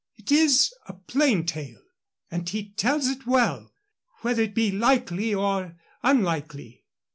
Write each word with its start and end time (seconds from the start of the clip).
"It 0.17 0.31
is 0.31 0.73
a 0.87 0.93
plain 0.93 1.45
tale, 1.45 1.83
and 2.31 2.49
he 2.49 2.71
tells 2.71 3.07
it 3.07 3.27
well, 3.27 3.71
whether 4.21 4.41
it 4.41 4.55
be 4.55 4.71
likely 4.71 5.31
or 5.31 5.75
unlikely." 6.01 6.85